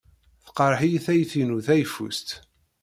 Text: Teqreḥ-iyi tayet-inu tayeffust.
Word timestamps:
Teqreḥ-iyi 0.45 0.99
tayet-inu 1.05 1.59
tayeffust. 1.67 2.27